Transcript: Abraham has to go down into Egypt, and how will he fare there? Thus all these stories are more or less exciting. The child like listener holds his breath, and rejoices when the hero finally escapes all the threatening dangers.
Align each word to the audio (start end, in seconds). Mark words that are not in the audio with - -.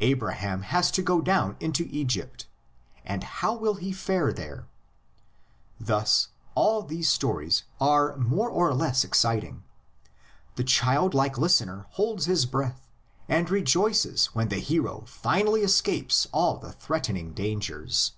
Abraham 0.00 0.62
has 0.62 0.90
to 0.90 1.02
go 1.02 1.20
down 1.20 1.56
into 1.60 1.86
Egypt, 1.92 2.48
and 3.04 3.22
how 3.22 3.54
will 3.54 3.74
he 3.74 3.92
fare 3.92 4.32
there? 4.32 4.66
Thus 5.78 6.30
all 6.56 6.82
these 6.82 7.08
stories 7.08 7.62
are 7.80 8.16
more 8.16 8.50
or 8.50 8.74
less 8.74 9.04
exciting. 9.04 9.62
The 10.56 10.64
child 10.64 11.14
like 11.14 11.38
listener 11.38 11.86
holds 11.90 12.24
his 12.26 12.44
breath, 12.44 12.88
and 13.28 13.48
rejoices 13.48 14.34
when 14.34 14.48
the 14.48 14.58
hero 14.58 15.04
finally 15.06 15.60
escapes 15.60 16.26
all 16.32 16.56
the 16.58 16.72
threatening 16.72 17.32
dangers. 17.32 18.14